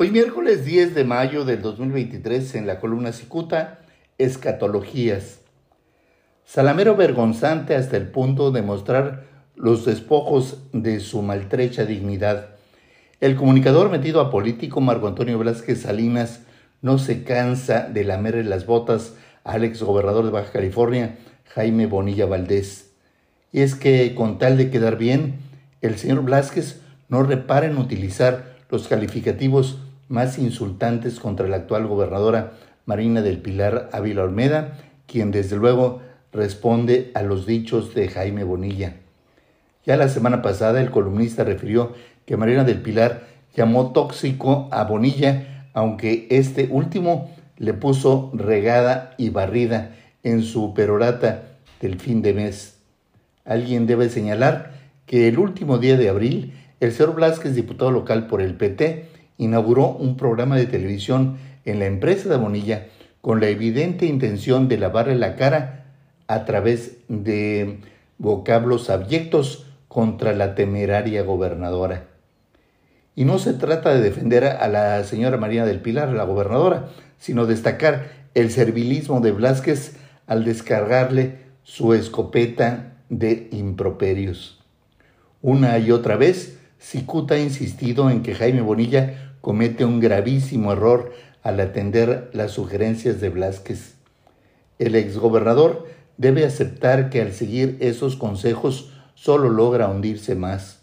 [0.00, 3.80] Hoy miércoles 10 de mayo del 2023 en la columna Cicuta,
[4.16, 5.40] Escatologías.
[6.44, 9.24] Salamero vergonzante hasta el punto de mostrar
[9.56, 12.50] los despojos de su maltrecha dignidad.
[13.20, 16.42] El comunicador metido a político Marco Antonio Velázquez Salinas
[16.80, 21.18] no se cansa de lamerle las botas al exgobernador de Baja California,
[21.56, 22.92] Jaime Bonilla Valdés.
[23.50, 25.40] Y es que con tal de quedar bien,
[25.80, 29.78] el señor Velázquez no repara en utilizar los calificativos
[30.08, 32.52] más insultantes contra la actual gobernadora
[32.86, 36.00] Marina del Pilar Ávila Olmeda, quien desde luego
[36.32, 38.96] responde a los dichos de Jaime Bonilla.
[39.84, 41.92] Ya la semana pasada el columnista refirió
[42.26, 43.26] que Marina del Pilar
[43.56, 51.44] llamó tóxico a Bonilla, aunque este último le puso regada y barrida en su perorata
[51.80, 52.78] del fin de mes.
[53.44, 54.72] Alguien debe señalar
[55.06, 59.88] que el último día de abril, el señor Blasquez, diputado local por el PT, inauguró
[59.88, 62.86] un programa de televisión en la empresa de Bonilla
[63.20, 65.86] con la evidente intención de lavarle la cara
[66.28, 67.80] a través de
[68.18, 72.04] vocablos abyectos contra la temeraria gobernadora.
[73.16, 77.46] Y no se trata de defender a la señora María del Pilar, la gobernadora, sino
[77.46, 84.60] destacar el servilismo de Blasquez al descargarle su escopeta de improperios.
[85.42, 91.12] Una y otra vez, Cicuta ha insistido en que Jaime Bonilla comete un gravísimo error
[91.42, 93.94] al atender las sugerencias de Blasquez.
[94.78, 100.80] El exgobernador debe aceptar que al seguir esos consejos solo logra hundirse más.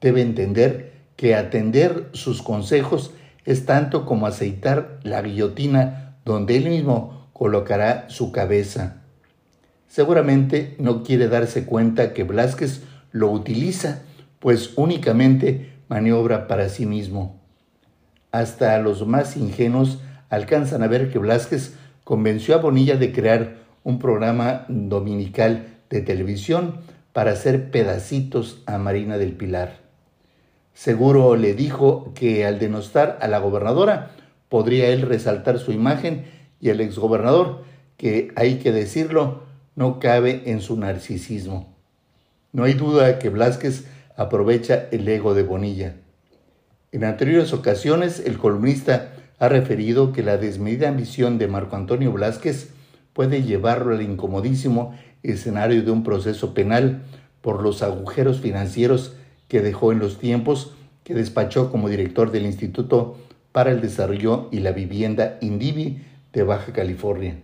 [0.00, 3.12] Debe entender que atender sus consejos
[3.44, 9.02] es tanto como aceitar la guillotina donde él mismo colocará su cabeza.
[9.88, 14.02] Seguramente no quiere darse cuenta que Blasquez lo utiliza,
[14.42, 17.40] pues únicamente maniobra para sí mismo.
[18.32, 24.00] Hasta los más ingenuos alcanzan a ver que Blasquez convenció a Bonilla de crear un
[24.00, 26.80] programa dominical de televisión
[27.12, 29.78] para hacer pedacitos a Marina del Pilar.
[30.74, 34.10] Seguro le dijo que al denostar a la gobernadora
[34.48, 36.24] podría él resaltar su imagen
[36.60, 37.62] y el exgobernador,
[37.96, 39.44] que hay que decirlo,
[39.76, 41.76] no cabe en su narcisismo.
[42.50, 43.86] No hay duda que Blasquez
[44.16, 45.96] aprovecha el ego de Bonilla.
[46.92, 52.70] En anteriores ocasiones, el columnista ha referido que la desmedida ambición de Marco Antonio Blasquez
[53.12, 57.02] puede llevarlo al incomodísimo escenario de un proceso penal
[57.40, 59.14] por los agujeros financieros
[59.48, 60.74] que dejó en los tiempos
[61.04, 63.16] que despachó como director del Instituto
[63.50, 66.02] para el Desarrollo y la Vivienda INDIVI
[66.32, 67.36] de Baja California.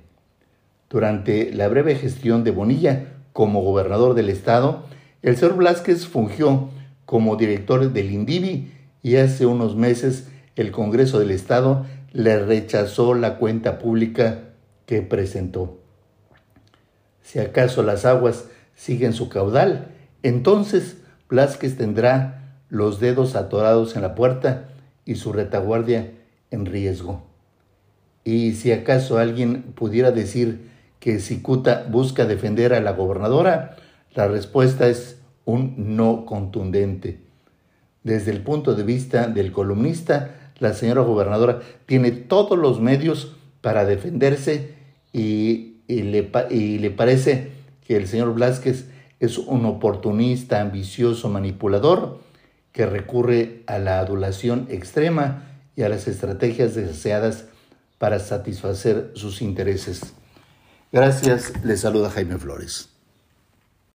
[0.89, 4.84] Durante la breve gestión de Bonilla como gobernador del estado,
[5.23, 6.71] el señor Blasquez fungió
[7.05, 13.37] como director del INDIVI y hace unos meses el Congreso del Estado le rechazó la
[13.37, 14.45] cuenta pública
[14.87, 15.78] que presentó.
[17.23, 19.89] Si acaso las aguas siguen su caudal,
[20.23, 24.69] entonces Blasquez tendrá los dedos atorados en la puerta
[25.05, 26.12] y su retaguardia
[26.51, 27.27] en riesgo.
[28.25, 30.69] Y si acaso alguien pudiera decir
[31.01, 33.77] que Cicuta busca defender a la gobernadora,
[34.15, 37.21] la respuesta es un no contundente.
[38.03, 43.85] Desde el punto de vista del columnista, la señora gobernadora tiene todos los medios para
[43.85, 44.75] defenderse
[45.13, 47.53] y, le, y le parece
[47.87, 48.87] que el señor Blasquez
[49.21, 52.21] es un oportunista, ambicioso, manipulador,
[52.73, 55.45] que recurre a la adulación extrema
[55.75, 57.47] y a las estrategias deseadas
[57.99, 60.15] para satisfacer sus intereses.
[60.93, 62.97] Gracias, le saluda Jaime Flores.